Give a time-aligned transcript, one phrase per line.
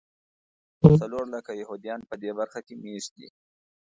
[1.01, 3.27] څلور لکه یهودیان په دې برخه کې مېشت دي.